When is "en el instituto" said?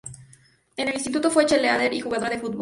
0.77-1.29